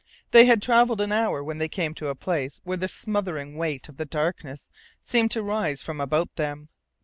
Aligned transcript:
They 0.31 0.45
had 0.47 0.63
travelled 0.63 0.99
an 0.99 1.11
hour 1.11 1.43
when 1.43 1.59
they 1.59 1.67
came 1.67 1.93
to 1.93 2.07
a 2.07 2.15
place 2.15 2.59
where 2.63 2.75
the 2.75 2.87
smothering 2.87 3.55
weight 3.55 3.87
of 3.87 3.97
the 3.97 4.05
darkness 4.05 4.71
seemed 5.03 5.29
to 5.29 5.43
rise 5.43 5.83
from 5.83 6.01
about 6.01 6.37
them. 6.37 6.69